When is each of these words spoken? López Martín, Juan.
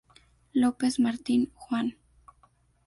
López 0.51 0.99
Martín, 0.99 1.51
Juan. 1.53 1.95